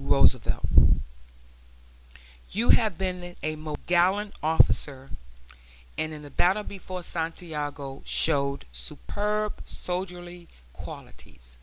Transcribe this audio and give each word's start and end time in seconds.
ROOSEVELT: 0.00 0.64
You 2.52 2.68
have 2.68 2.96
been 2.96 3.34
a 3.42 3.56
most 3.56 3.84
gallant 3.86 4.32
officer 4.44 5.10
and 5.98 6.14
in 6.14 6.22
the 6.22 6.30
battle 6.30 6.62
before 6.62 7.02
Santiago 7.02 8.02
showed 8.06 8.64
superb 8.70 9.60
soldierly 9.64 10.46
qualities. 10.72 11.58